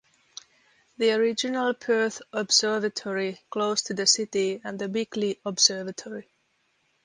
The 0.97 1.11
original 1.11 1.75
Perth 1.75 2.23
Observatory 2.33 3.39
close 3.51 3.83
to 3.83 3.93
the 3.93 4.07
city 4.07 4.59
and 4.63 4.79
the 4.79 4.89
Bickley 4.89 5.39
Observatory. 5.45 6.27